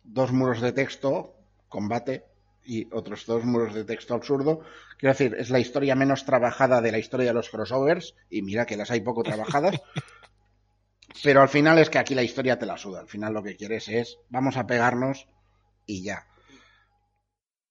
dos 0.03 0.33
muros 0.33 0.61
de 0.61 0.73
texto, 0.73 1.37
combate, 1.69 2.25
y 2.65 2.89
otros 2.93 3.27
dos 3.27 3.45
muros 3.45 3.75
de 3.75 3.85
texto 3.85 4.15
absurdo. 4.15 4.61
Quiero 4.99 5.13
decir, 5.15 5.35
es 5.39 5.51
la 5.51 5.59
historia 5.61 5.95
menos 5.95 6.25
trabajada 6.25 6.81
de 6.81 6.93
la 6.93 6.99
historia 6.99 7.27
de 7.29 7.35
los 7.35 7.51
crossovers, 7.51 8.15
y 8.31 8.43
mira 8.43 8.67
que 8.67 8.77
las 8.77 8.91
hay 8.91 9.01
poco 9.01 9.25
trabajadas. 9.25 9.81
Pero 11.23 11.41
al 11.41 11.49
final 11.49 11.79
es 11.79 11.89
que 11.89 11.99
aquí 11.99 12.15
la 12.15 12.23
historia 12.25 12.59
te 12.59 12.67
la 12.67 12.77
suda. 12.77 13.01
Al 13.01 13.09
final 13.09 13.33
lo 13.33 13.43
que 13.43 13.57
quieres 13.57 13.89
es, 13.89 14.19
vamos 14.29 14.57
a 14.57 14.67
pegarnos 14.67 15.29
y 15.87 16.03
ya. 16.03 16.27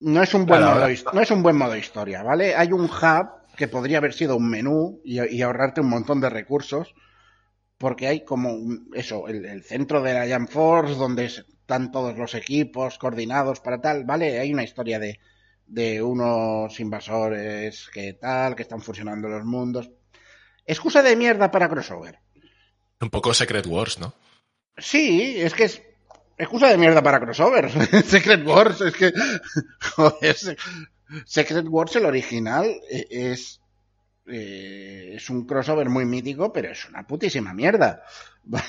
No 0.01 0.21
es 0.23 0.33
un 0.33 0.45
buen, 0.45 0.61
Claro, 0.61 0.79
modo, 0.79 0.87
no 1.13 1.21
es 1.21 1.31
un 1.31 1.43
buen 1.43 1.55
modo 1.57 1.75
historia, 1.75 2.23
¿vale? 2.23 2.55
Hay 2.55 2.71
un 2.71 2.85
hub 2.85 3.27
que 3.57 3.67
podría 3.67 3.97
haber 3.99 4.13
sido 4.13 4.35
un 4.37 4.49
menú 4.49 5.01
y, 5.03 5.21
y 5.35 5.41
ahorrarte 5.41 5.81
un 5.81 5.89
montón 5.89 6.21
de 6.21 6.29
recursos, 6.29 6.93
porque 7.77 8.07
hay 8.07 8.25
como 8.25 8.53
un- 8.53 8.89
eso, 8.93 9.27
el, 9.27 9.45
el 9.45 9.63
centro 9.63 10.01
de 10.01 10.13
la 10.13 10.27
Jam 10.27 10.47
Force, 10.47 10.95
donde 10.95 11.31
están 11.69 11.91
todos 11.91 12.17
los 12.17 12.33
equipos 12.33 12.97
coordinados 12.97 13.59
para 13.59 13.79
tal, 13.79 14.03
¿vale? 14.03 14.39
Hay 14.39 14.51
una 14.51 14.63
historia 14.63 14.97
de, 14.97 15.19
de 15.67 16.01
unos 16.01 16.79
invasores 16.79 17.87
que 17.93 18.13
tal, 18.13 18.55
que 18.55 18.63
están 18.63 18.81
fusionando 18.81 19.27
los 19.29 19.45
mundos. 19.45 19.91
Excusa 20.65 21.03
de 21.03 21.15
mierda 21.15 21.51
para 21.51 21.69
crossover. 21.69 22.17
Un 22.99 23.11
poco 23.11 23.35
Secret 23.35 23.67
Wars, 23.67 23.99
¿no? 23.99 24.15
Sí, 24.77 25.35
es 25.37 25.53
que 25.53 25.65
es 25.65 25.83
excusa 26.39 26.69
de 26.69 26.77
mierda 26.79 27.03
para 27.03 27.19
crossover. 27.19 27.69
Secret 28.03 28.43
Wars, 28.47 28.81
es 28.81 28.95
que. 28.95 29.13
Joder, 29.95 30.35
Se- 30.35 30.57
Secret 31.25 31.67
Wars, 31.67 31.95
el 31.97 32.05
original, 32.05 32.65
eh, 32.89 33.05
es. 33.11 33.61
eh, 34.25 35.11
es 35.17 35.29
un 35.29 35.45
crossover 35.45 35.87
muy 35.89 36.05
mítico, 36.05 36.51
pero 36.51 36.71
es 36.71 36.83
una 36.89 37.05
putísima 37.05 37.53
mierda. 37.53 38.01
¿Vale? 38.43 38.65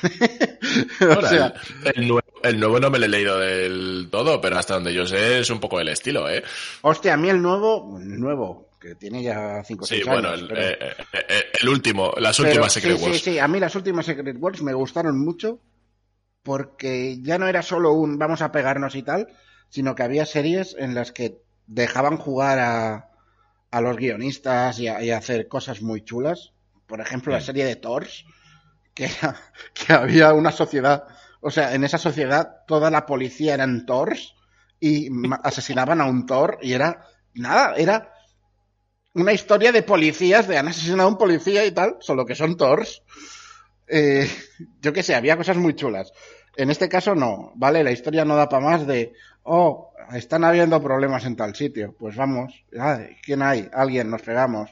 o 1.16 1.22
sea, 1.26 1.54
el, 1.84 1.92
el 2.02 2.08
nuevo, 2.08 2.29
el 2.42 2.58
nuevo 2.60 2.80
no 2.80 2.90
me 2.90 2.98
lo 2.98 3.06
he 3.06 3.08
leído 3.08 3.38
del 3.38 4.08
todo, 4.10 4.40
pero 4.40 4.58
hasta 4.58 4.74
donde 4.74 4.92
yo 4.94 5.06
sé 5.06 5.40
es 5.40 5.50
un 5.50 5.60
poco 5.60 5.80
el 5.80 5.88
estilo, 5.88 6.28
¿eh? 6.28 6.42
hostia, 6.82 7.14
a 7.14 7.16
mí 7.16 7.28
el 7.28 7.40
nuevo. 7.42 7.98
El 7.98 8.18
nuevo, 8.20 8.70
que 8.80 8.94
tiene 8.94 9.22
ya 9.22 9.62
5 9.64 9.84
o 9.84 9.86
Sí, 9.86 9.96
6 9.96 10.06
bueno, 10.06 10.28
años. 10.28 10.40
el, 10.42 10.48
pero- 10.48 10.60
eh, 10.60 10.78
eh, 10.80 10.94
eh, 11.28 11.44
el 11.60 11.68
último, 11.68 12.12
las 12.18 12.36
Pero 12.36 12.48
últimas 12.48 12.72
sí, 12.72 12.80
Secret 12.80 12.98
sí, 12.98 13.04
Wars. 13.04 13.20
Sí, 13.22 13.38
a 13.38 13.48
mí 13.48 13.60
las 13.60 13.74
últimas 13.74 14.06
Secret 14.06 14.36
Wars 14.38 14.62
me 14.62 14.72
gustaron 14.74 15.18
mucho 15.18 15.60
porque 16.42 17.18
ya 17.22 17.38
no 17.38 17.48
era 17.48 17.62
solo 17.62 17.92
un 17.92 18.18
vamos 18.18 18.42
a 18.42 18.52
pegarnos 18.52 18.94
y 18.94 19.02
tal, 19.02 19.28
sino 19.68 19.94
que 19.94 20.02
había 20.02 20.26
series 20.26 20.74
en 20.78 20.94
las 20.94 21.12
que 21.12 21.38
dejaban 21.66 22.16
jugar 22.16 22.58
a, 22.58 23.10
a 23.70 23.80
los 23.80 23.96
guionistas 23.96 24.78
y 24.80 24.88
a, 24.88 25.02
y 25.02 25.10
a 25.10 25.18
hacer 25.18 25.48
cosas 25.48 25.82
muy 25.82 26.02
chulas. 26.02 26.52
Por 26.86 27.00
ejemplo, 27.00 27.32
la 27.32 27.38
Mm. 27.38 27.42
serie 27.42 27.64
de 27.66 27.76
Thors, 27.76 28.24
que, 28.94 29.08
que 29.74 29.92
había 29.92 30.32
una 30.32 30.50
sociedad, 30.50 31.04
o 31.40 31.50
sea, 31.50 31.74
en 31.74 31.84
esa 31.84 31.98
sociedad 31.98 32.64
toda 32.66 32.90
la 32.90 33.06
policía 33.06 33.54
eran 33.54 33.86
Thors 33.86 34.34
y 34.78 35.08
asesinaban 35.42 36.00
a 36.00 36.06
un 36.06 36.26
Thor 36.26 36.58
y 36.62 36.72
era 36.72 37.04
nada, 37.34 37.74
era 37.76 38.12
una 39.14 39.32
historia 39.32 39.72
de 39.72 39.82
policías, 39.82 40.46
de 40.46 40.58
han 40.58 40.68
asesinado 40.68 41.08
a 41.08 41.12
un 41.12 41.18
policía 41.18 41.64
y 41.64 41.72
tal, 41.72 41.96
solo 42.00 42.24
que 42.24 42.34
son 42.34 42.56
Thors. 42.56 43.02
Eh, 43.88 44.28
yo 44.80 44.92
qué 44.92 45.02
sé, 45.02 45.14
había 45.14 45.36
cosas 45.36 45.56
muy 45.56 45.74
chulas. 45.74 46.12
En 46.56 46.70
este 46.70 46.88
caso 46.88 47.14
no, 47.14 47.52
¿vale? 47.54 47.84
La 47.84 47.92
historia 47.92 48.24
no 48.24 48.36
da 48.36 48.48
para 48.48 48.64
más 48.64 48.86
de, 48.86 49.12
oh, 49.42 49.92
están 50.12 50.44
habiendo 50.44 50.82
problemas 50.82 51.24
en 51.24 51.36
tal 51.36 51.54
sitio. 51.54 51.94
Pues 51.98 52.16
vamos, 52.16 52.64
ay, 52.78 53.16
¿quién 53.22 53.42
hay? 53.42 53.68
Alguien, 53.72 54.10
nos 54.10 54.22
pegamos. 54.22 54.70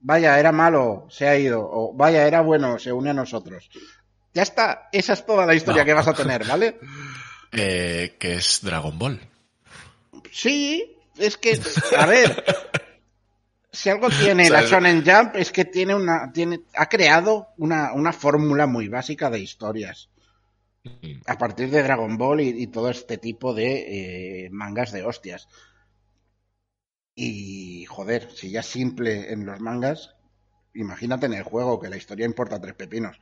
Vaya, 0.00 0.38
era 0.38 0.52
malo, 0.52 1.06
se 1.10 1.28
ha 1.28 1.38
ido. 1.38 1.68
O 1.70 1.92
vaya, 1.94 2.26
era 2.26 2.40
bueno, 2.40 2.78
se 2.78 2.92
une 2.92 3.10
a 3.10 3.14
nosotros. 3.14 3.70
Ya 4.34 4.42
está, 4.42 4.88
esa 4.92 5.12
es 5.12 5.26
toda 5.26 5.44
la 5.46 5.54
historia 5.54 5.82
No. 5.82 5.86
que 5.86 5.92
vas 5.92 6.08
a 6.08 6.14
tener, 6.14 6.46
¿vale? 6.46 6.78
Eh, 7.54 8.16
que 8.18 8.36
es 8.36 8.60
Dragon 8.62 8.98
Ball. 8.98 9.20
Sí, 10.30 10.96
es 11.18 11.36
que, 11.36 11.60
a 11.98 12.06
ver, 12.06 12.42
si 13.70 13.90
algo 13.90 14.08
tiene 14.08 14.48
la 14.50 14.62
Shonen 14.62 15.04
Jump 15.04 15.36
es 15.36 15.52
que 15.52 15.66
tiene 15.66 15.94
una, 15.94 16.32
tiene, 16.32 16.60
ha 16.74 16.88
creado 16.88 17.48
una, 17.58 17.92
una 17.92 18.14
fórmula 18.14 18.66
muy 18.66 18.88
básica 18.88 19.28
de 19.28 19.40
historias. 19.40 20.08
A 21.26 21.36
partir 21.36 21.68
de 21.68 21.82
Dragon 21.82 22.16
Ball 22.16 22.40
y, 22.40 22.62
y 22.62 22.66
todo 22.68 22.88
este 22.88 23.18
tipo 23.18 23.52
de 23.52 24.46
eh, 24.46 24.50
mangas 24.50 24.90
de 24.90 25.04
hostias. 25.04 25.46
Y, 27.14 27.84
joder, 27.84 28.30
si 28.34 28.50
ya 28.50 28.60
es 28.60 28.66
simple 28.66 29.30
en 29.30 29.44
los 29.44 29.60
mangas, 29.60 30.14
imagínate 30.74 31.26
en 31.26 31.34
el 31.34 31.42
juego 31.42 31.78
que 31.78 31.90
la 31.90 31.98
historia 31.98 32.24
importa 32.24 32.60
tres 32.60 32.74
pepinos. 32.74 33.20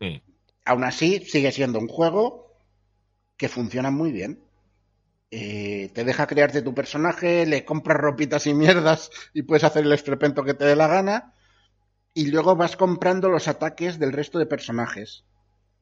Mm. 0.00 0.20
Aún 0.64 0.84
así, 0.84 1.20
sigue 1.20 1.52
siendo 1.52 1.78
un 1.78 1.88
juego 1.88 2.48
que 3.36 3.48
funciona 3.48 3.90
muy 3.90 4.12
bien. 4.12 4.44
Eh, 5.30 5.90
te 5.94 6.04
deja 6.04 6.26
crearte 6.26 6.62
tu 6.62 6.74
personaje, 6.74 7.46
le 7.46 7.64
compras 7.64 7.98
ropitas 7.98 8.46
y 8.46 8.54
mierdas 8.54 9.10
y 9.34 9.42
puedes 9.42 9.64
hacer 9.64 9.84
el 9.84 9.92
estrepento 9.92 10.44
que 10.44 10.54
te 10.54 10.64
dé 10.64 10.76
la 10.76 10.88
gana. 10.88 11.34
Y 12.14 12.30
luego 12.30 12.56
vas 12.56 12.76
comprando 12.76 13.28
los 13.28 13.48
ataques 13.48 13.98
del 13.98 14.12
resto 14.12 14.38
de 14.38 14.46
personajes. 14.46 15.24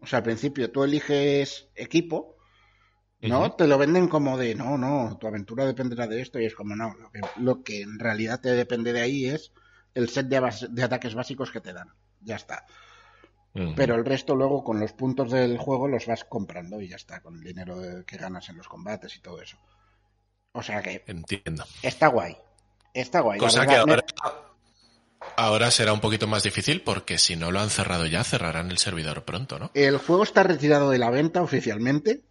O 0.01 0.07
sea, 0.07 0.19
al 0.19 0.25
principio 0.25 0.71
tú 0.71 0.85
eliges 0.85 1.69
equipo, 1.75 2.37
¿no? 3.23 3.53
Te 3.53 3.67
lo 3.67 3.79
venden 3.79 4.09
como 4.09 4.37
de, 4.37 4.55
no, 4.55 4.77
no, 4.77 5.17
tu 5.19 5.27
aventura 5.27 5.65
dependerá 5.65 6.07
de 6.07 6.21
esto. 6.21 6.39
Y 6.39 6.45
es 6.45 6.55
como, 6.55 6.77
no, 6.77 6.95
lo 6.95 7.11
que, 7.11 7.21
lo 7.39 7.63
que 7.63 7.83
en 7.83 7.99
realidad 7.99 8.41
te 8.41 8.51
depende 8.51 8.93
de 8.93 9.01
ahí 9.01 9.27
es 9.27 9.53
el 9.95 10.11
set 10.11 10.27
de, 10.27 10.43
de 10.69 10.83
ataques 10.83 11.15
básicos 11.15 11.51
que 11.51 11.61
te 11.61 11.73
dan. 11.73 11.89
Ya 12.21 12.37
está. 12.37 12.67
Pero 13.77 13.95
el 13.95 14.05
resto 14.05 14.35
luego 14.35 14.63
con 14.65 14.81
los 14.81 14.93
puntos 14.93 15.31
del 15.31 15.59
juego 15.59 15.89
los 15.89 16.07
vas 16.07 16.25
comprando 16.25 16.81
y 16.81 16.89
ya 16.89 16.97
está, 16.97 17.21
con 17.21 17.37
el 17.37 17.43
dinero 17.45 17.77
que 18.07 18.17
ganas 18.17 18.49
en 18.49 18.57
los 18.59 18.69
combates 18.69 19.17
y 19.17 19.21
todo 19.21 19.41
eso. 19.41 19.57
O 20.53 20.63
sea 20.63 20.83
que 20.83 21.05
Entiendo. 21.07 21.65
está 21.83 22.09
guay. 22.09 22.37
Está 22.93 23.21
guay. 23.21 23.39
Cosa 23.39 23.67
que 23.67 23.73
me- 23.75 23.79
ahora, 23.93 24.05
ahora 25.37 25.71
será 25.71 25.93
un 25.93 26.01
poquito 26.01 26.27
más 26.27 26.43
difícil 26.43 26.83
porque 26.83 27.19
si 27.19 27.37
no 27.37 27.51
lo 27.51 27.61
han 27.61 27.71
cerrado 27.71 28.07
ya, 28.07 28.25
cerrarán 28.25 28.71
el 28.71 28.79
servidor 28.79 29.25
pronto, 29.25 29.59
¿no? 29.59 29.71
El 29.75 29.99
juego 29.99 30.23
está 30.23 30.43
retirado 30.43 30.91
de 30.91 30.99
la 30.99 31.11
venta 31.11 31.43
oficialmente 31.43 32.23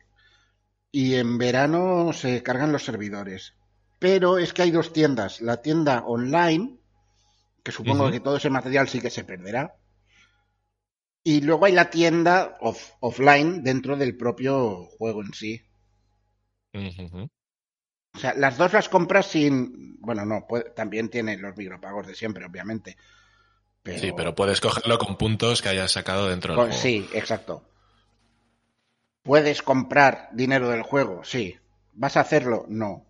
y 0.92 1.16
en 1.16 1.38
verano 1.38 2.14
se 2.14 2.42
cargan 2.44 2.72
los 2.72 2.86
servidores. 2.86 3.54
Pero 4.00 4.38
es 4.38 4.54
que 4.54 4.64
hay 4.64 4.72
dos 4.72 4.94
tiendas. 4.94 5.42
La 5.42 5.62
tienda 5.62 6.04
online, 6.06 6.78
que 7.64 7.72
supongo 7.72 8.12
que 8.12 8.20
todo 8.20 8.38
ese 8.38 8.50
material 8.50 8.88
sí 8.90 9.00
que 9.02 9.10
se 9.10 9.24
perderá. 9.24 9.76
Y 11.28 11.42
luego 11.42 11.66
hay 11.66 11.72
la 11.74 11.90
tienda 11.90 12.56
off- 12.62 12.92
offline 13.00 13.64
dentro 13.64 13.98
del 13.98 14.16
propio 14.16 14.86
juego 14.86 15.24
en 15.24 15.34
sí. 15.34 15.60
O 18.14 18.20
sea, 18.20 18.34
las 18.36 18.58
dos 18.58 18.72
las 18.74 18.90
compras 18.90 19.26
sin. 19.26 20.00
Bueno, 20.00 20.24
no, 20.24 20.46
puede- 20.48 20.70
también 20.70 21.10
tiene 21.10 21.36
los 21.38 21.58
micropagos 21.58 22.06
de 22.06 22.14
siempre, 22.16 22.46
obviamente. 22.46 22.96
Pero... 23.82 24.00
Sí, 24.00 24.12
pero 24.16 24.36
puedes 24.36 24.62
cogerlo 24.62 24.98
con 25.00 25.18
puntos 25.18 25.62
que 25.64 25.70
hayas 25.70 25.92
sacado 25.92 26.30
dentro 26.30 26.54
del 26.54 26.68
Pues 26.68 26.80
juego. 26.80 26.82
sí, 27.10 27.18
exacto. 27.18 27.68
¿Puedes 29.24 29.64
comprar 29.64 30.30
dinero 30.32 30.70
del 30.70 30.84
juego? 30.84 31.24
Sí. 31.24 31.58
¿Vas 31.94 32.18
a 32.18 32.22
hacerlo? 32.22 32.66
No. 32.70 33.04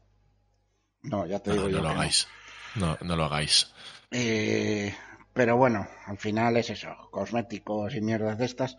No, 1.01 1.25
ya 1.25 1.39
te 1.39 1.49
No, 1.49 1.55
digo 1.55 1.65
no 1.67 1.71
yo 1.71 1.77
lo 1.81 1.83
no. 1.83 1.89
hagáis. 1.89 2.27
No, 2.75 2.97
no 3.01 3.15
lo 3.17 3.25
hagáis. 3.25 3.71
Eh, 4.11 4.95
pero 5.35 5.57
bueno, 5.57 5.85
al 6.05 6.17
final 6.17 6.55
es 6.55 6.69
eso, 6.69 6.95
cosméticos 7.11 7.93
y 7.93 7.99
mierdas 8.01 8.37
de 8.37 8.45
estas. 8.45 8.77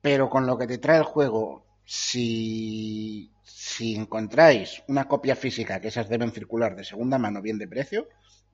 Pero 0.00 0.30
con 0.30 0.46
lo 0.46 0.56
que 0.56 0.68
te 0.68 0.78
trae 0.78 0.98
el 0.98 1.04
juego, 1.04 1.66
si, 1.84 3.32
si 3.42 3.96
encontráis 3.96 4.84
una 4.86 5.08
copia 5.08 5.34
física, 5.34 5.80
que 5.80 5.88
esas 5.88 6.08
deben 6.08 6.30
circular 6.32 6.76
de 6.76 6.84
segunda 6.84 7.18
mano 7.18 7.42
bien 7.42 7.58
de 7.58 7.66
precio, 7.68 8.08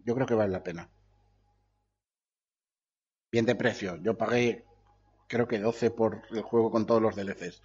yo 0.05 0.15
creo 0.15 0.27
que 0.27 0.35
vale 0.35 0.53
la 0.53 0.63
pena. 0.63 0.89
bien 3.31 3.45
de 3.45 3.55
precio. 3.55 3.97
Yo 4.03 4.17
pagué, 4.17 4.65
creo 5.29 5.47
que 5.47 5.59
12 5.59 5.91
por 5.91 6.23
el 6.31 6.43
juego 6.43 6.71
con 6.71 6.87
todos 6.87 7.03
los 7.03 7.15
DLCs. 7.17 7.61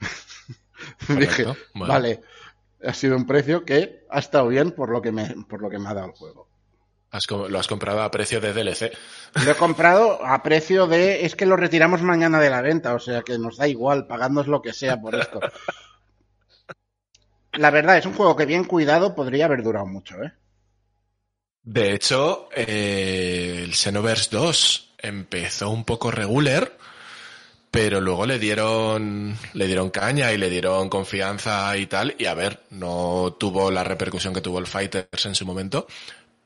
Dije, 1.18 1.46
bueno. 1.74 1.92
vale, 1.92 2.20
ha 2.84 2.94
sido 2.94 3.16
un 3.16 3.26
precio 3.26 3.64
que 3.64 4.06
ha 4.10 4.20
estado 4.20 4.48
bien 4.48 4.70
por 4.72 4.90
lo 4.90 5.02
que 5.02 5.10
me, 5.12 5.26
por 5.48 5.60
lo 5.60 5.70
que 5.70 5.80
me 5.80 5.88
ha 5.88 5.94
dado 5.94 6.06
el 6.06 6.12
juego. 6.12 6.51
Has 7.12 7.30
lo 7.30 7.58
has 7.58 7.68
comprado 7.68 8.00
a 8.00 8.10
precio 8.10 8.40
de 8.40 8.54
DLC. 8.54 8.90
Lo 9.44 9.50
he 9.50 9.54
comprado 9.54 10.24
a 10.24 10.42
precio 10.42 10.86
de. 10.86 11.26
Es 11.26 11.36
que 11.36 11.44
lo 11.44 11.56
retiramos 11.56 12.00
mañana 12.00 12.40
de 12.40 12.48
la 12.48 12.62
venta, 12.62 12.94
o 12.94 12.98
sea 12.98 13.20
que 13.20 13.38
nos 13.38 13.58
da 13.58 13.68
igual, 13.68 14.06
pagadnos 14.06 14.46
lo 14.46 14.62
que 14.62 14.72
sea 14.72 14.98
por 14.98 15.14
esto. 15.14 15.38
La 17.52 17.70
verdad, 17.70 17.98
es 17.98 18.06
un 18.06 18.14
juego 18.14 18.34
que 18.34 18.46
bien 18.46 18.64
cuidado 18.64 19.14
podría 19.14 19.44
haber 19.44 19.62
durado 19.62 19.84
mucho, 19.84 20.22
¿eh? 20.22 20.32
De 21.62 21.92
hecho, 21.92 22.48
eh, 22.56 23.60
el 23.62 23.74
Xenoverse 23.74 24.30
2 24.32 24.94
empezó 24.98 25.70
un 25.70 25.84
poco 25.84 26.10
regular, 26.10 26.72
pero 27.70 28.00
luego 28.00 28.26
le 28.26 28.38
dieron, 28.38 29.36
le 29.52 29.66
dieron 29.66 29.90
caña 29.90 30.32
y 30.32 30.38
le 30.38 30.50
dieron 30.50 30.88
confianza 30.88 31.76
y 31.76 31.86
tal. 31.86 32.16
Y 32.18 32.24
a 32.24 32.34
ver, 32.34 32.60
no 32.70 33.36
tuvo 33.38 33.70
la 33.70 33.84
repercusión 33.84 34.34
que 34.34 34.40
tuvo 34.40 34.58
el 34.58 34.66
Fighters 34.66 35.26
en 35.26 35.34
su 35.34 35.46
momento, 35.46 35.86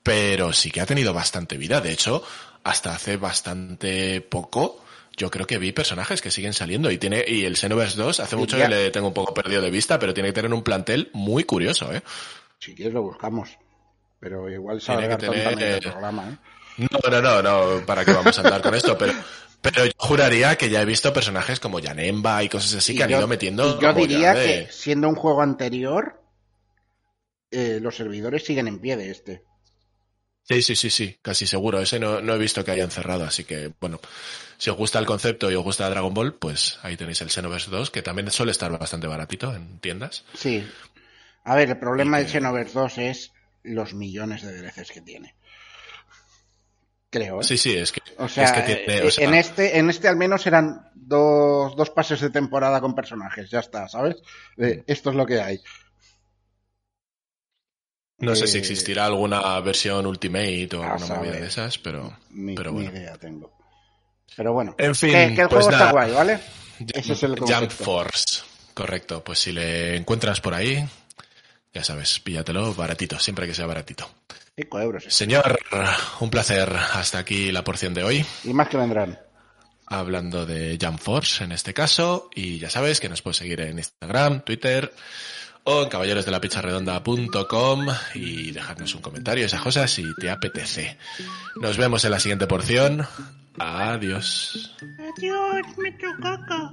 pero 0.06 0.52
sí 0.52 0.70
que 0.70 0.80
ha 0.80 0.86
tenido 0.86 1.12
bastante 1.12 1.56
vida. 1.58 1.80
De 1.80 1.90
hecho, 1.92 2.22
hasta 2.62 2.94
hace 2.94 3.16
bastante 3.16 4.20
poco, 4.20 4.82
yo 5.16 5.30
creo 5.32 5.46
que 5.48 5.58
vi 5.58 5.72
personajes 5.72 6.22
que 6.22 6.30
siguen 6.30 6.52
saliendo 6.52 6.90
y 6.92 6.98
tiene, 6.98 7.24
y 7.26 7.44
el 7.44 7.56
Xenoverse 7.56 7.96
2 7.96 8.20
hace 8.20 8.36
mucho 8.36 8.56
ya- 8.56 8.68
que 8.68 8.74
le 8.74 8.90
tengo 8.92 9.08
un 9.08 9.14
poco 9.14 9.34
perdido 9.34 9.60
de 9.62 9.70
vista, 9.70 9.98
pero 9.98 10.14
tiene 10.14 10.28
que 10.28 10.34
tener 10.34 10.54
un 10.54 10.62
plantel 10.62 11.10
muy 11.12 11.42
curioso, 11.44 11.92
¿eh? 11.92 12.02
Si 12.60 12.72
quieres 12.74 12.94
lo 12.94 13.02
buscamos. 13.02 13.50
Pero 14.20 14.48
igual 14.48 14.80
Tiene 14.80 15.08
que 15.08 15.16
tener- 15.16 15.62
el 15.62 15.80
programa, 15.80 16.30
¿eh? 16.30 16.86
No, 16.90 17.10
no, 17.10 17.20
no, 17.22 17.42
no, 17.42 17.84
¿para 17.86 18.04
qué 18.04 18.12
vamos 18.12 18.38
a 18.38 18.42
andar 18.42 18.62
con 18.62 18.74
esto? 18.74 18.96
Pero, 18.96 19.12
pero 19.60 19.84
yo 19.86 19.92
juraría 19.96 20.56
que 20.56 20.70
ya 20.70 20.82
he 20.82 20.84
visto 20.84 21.12
personajes 21.12 21.58
como 21.58 21.80
Janemba 21.82 22.44
y 22.44 22.48
cosas 22.48 22.74
así 22.74 22.92
Y 22.92 22.96
que 22.96 23.02
han 23.02 23.10
yo- 23.10 23.18
ido 23.18 23.26
metiendo. 23.26 23.80
yo 23.80 23.92
diría 23.92 24.34
de- 24.34 24.66
que 24.66 24.72
siendo 24.72 25.08
un 25.08 25.14
juego 25.16 25.42
anterior, 25.42 26.22
eh, 27.50 27.78
los 27.80 27.96
servidores 27.96 28.44
siguen 28.44 28.68
en 28.68 28.78
pie 28.78 28.96
de 28.96 29.10
este. 29.10 29.42
Sí, 30.48 30.62
sí, 30.62 30.76
sí, 30.76 30.90
sí, 30.90 31.18
casi 31.22 31.46
seguro. 31.46 31.80
Ese 31.80 31.98
no, 31.98 32.20
no 32.20 32.34
he 32.34 32.38
visto 32.38 32.64
que 32.64 32.70
hayan 32.70 32.90
cerrado, 32.90 33.24
así 33.24 33.44
que, 33.44 33.72
bueno, 33.80 34.00
si 34.58 34.70
os 34.70 34.76
gusta 34.76 34.98
el 35.00 35.06
concepto 35.06 35.50
y 35.50 35.54
os 35.56 35.64
gusta 35.64 35.90
Dragon 35.90 36.14
Ball, 36.14 36.34
pues 36.34 36.78
ahí 36.82 36.96
tenéis 36.96 37.20
el 37.20 37.30
Xenoverse 37.30 37.70
2, 37.70 37.90
que 37.90 38.02
también 38.02 38.30
suele 38.30 38.52
estar 38.52 38.70
bastante 38.78 39.08
baratito 39.08 39.52
en 39.54 39.78
tiendas. 39.80 40.24
Sí. 40.34 40.64
A 41.44 41.54
ver, 41.56 41.68
el 41.70 41.78
problema 41.78 42.18
del 42.18 42.26
que- 42.26 42.32
Xenoverse 42.32 42.78
2 42.78 42.98
es 42.98 43.32
los 43.64 43.94
millones 43.94 44.42
de 44.42 44.52
DLCs 44.52 44.92
que 44.92 45.00
tiene. 45.00 45.34
Creo, 47.10 47.40
¿eh? 47.40 47.44
Sí, 47.44 47.56
sí, 47.56 47.74
es 47.76 47.92
que, 47.92 48.00
O 48.18 48.28
sea, 48.28 48.44
es 48.44 48.52
que 48.52 48.62
tiene, 48.62 48.84
eh, 48.86 49.06
o 49.06 49.10
sea, 49.10 49.26
en 49.28 49.34
este, 49.34 49.78
en 49.78 49.90
este 49.90 50.08
al 50.08 50.16
menos 50.16 50.46
eran 50.46 50.90
dos, 50.94 51.74
dos 51.76 51.90
pases 51.90 52.20
de 52.20 52.30
temporada 52.30 52.80
con 52.80 52.94
personajes, 52.94 53.48
ya 53.50 53.60
está, 53.60 53.88
¿sabes? 53.88 54.16
Eh, 54.58 54.82
esto 54.86 55.10
es 55.10 55.16
lo 55.16 55.24
que 55.24 55.40
hay. 55.40 55.60
No 58.18 58.34
sé 58.36 58.46
si 58.46 58.56
eh, 58.56 58.60
existirá 58.60 59.06
alguna 59.06 59.58
versión 59.60 60.06
Ultimate 60.06 60.68
o 60.76 60.82
a 60.82 60.92
alguna 60.94 61.14
movida 61.16 61.30
saber. 61.32 61.40
de 61.42 61.46
esas, 61.48 61.78
pero, 61.78 62.16
Ni, 62.30 62.54
pero 62.54 62.70
ni 62.72 62.84
bueno. 62.84 62.98
idea 62.98 63.16
tengo. 63.18 63.52
Pero 64.36 64.52
bueno, 64.52 64.74
En 64.78 64.94
fin, 64.94 65.10
que, 65.12 65.34
que 65.34 65.42
el 65.42 65.48
pues 65.48 65.64
juego 65.64 65.70
nada. 65.70 65.84
está 65.86 65.92
guay, 65.92 66.12
¿vale? 66.12 66.38
Ese 66.94 67.12
es 67.14 67.22
el 67.22 67.38
Jump. 67.38 67.70
Force. 67.70 68.42
Correcto. 68.74 69.24
Pues 69.24 69.38
si 69.38 69.52
le 69.52 69.96
encuentras 69.96 70.40
por 70.42 70.52
ahí, 70.54 70.86
ya 71.72 71.82
sabes, 71.82 72.20
píllatelo 72.20 72.74
baratito, 72.74 73.18
siempre 73.18 73.46
que 73.46 73.54
sea 73.54 73.64
baratito. 73.66 74.08
5 74.56 74.80
euros. 74.80 75.04
Señor, 75.08 75.58
un 76.20 76.30
placer. 76.30 76.70
Hasta 76.94 77.18
aquí 77.18 77.50
la 77.52 77.64
porción 77.64 77.94
de 77.94 78.04
hoy. 78.04 78.26
Y 78.44 78.52
más 78.52 78.68
que 78.68 78.76
vendrán. 78.76 79.18
Hablando 79.86 80.44
de 80.46 80.78
Jump 80.80 80.98
Force 80.98 81.44
en 81.44 81.52
este 81.52 81.72
caso. 81.72 82.28
Y 82.34 82.58
ya 82.58 82.68
sabes 82.70 83.00
que 83.00 83.08
nos 83.08 83.22
puedes 83.22 83.36
seguir 83.38 83.60
en 83.60 83.78
Instagram, 83.78 84.42
Twitter 84.44 84.92
o 85.66 85.82
en 85.82 85.88
caballerosdelapicharredonda.com 85.88 87.86
y 88.14 88.52
dejarnos 88.52 88.94
un 88.94 89.02
comentario, 89.02 89.44
esas 89.44 89.60
cosas, 89.60 89.90
si 89.90 90.14
te 90.14 90.30
apetece. 90.30 90.96
Nos 91.60 91.76
vemos 91.76 92.04
en 92.04 92.12
la 92.12 92.20
siguiente 92.20 92.46
porción. 92.46 93.04
Adiós. 93.58 94.76
Adiós, 95.16 95.66
caca. 96.22 96.72